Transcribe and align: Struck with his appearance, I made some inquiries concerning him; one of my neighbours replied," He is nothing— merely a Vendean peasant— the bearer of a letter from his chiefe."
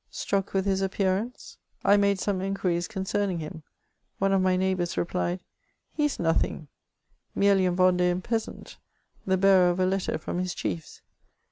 Struck 0.09 0.53
with 0.55 0.65
his 0.65 0.81
appearance, 0.81 1.57
I 1.85 1.95
made 1.95 2.17
some 2.19 2.41
inquiries 2.41 2.87
concerning 2.87 3.37
him; 3.37 3.61
one 4.17 4.33
of 4.33 4.41
my 4.41 4.55
neighbours 4.55 4.97
replied," 4.97 5.41
He 5.93 6.05
is 6.05 6.17
nothing— 6.19 6.69
merely 7.35 7.67
a 7.67 7.71
Vendean 7.71 8.23
peasant— 8.23 8.79
the 9.27 9.37
bearer 9.37 9.69
of 9.69 9.79
a 9.79 9.85
letter 9.85 10.17
from 10.17 10.39
his 10.39 10.55
chiefe." 10.55 11.03